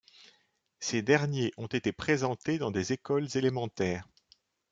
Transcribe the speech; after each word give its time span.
Ces 0.79 1.03
derniers 1.03 1.51
ont 1.57 1.67
été 1.67 1.91
présentés 1.91 2.57
dans 2.57 2.71
des 2.71 2.91
écoles 2.91 3.27
élémentaires. 3.35 4.09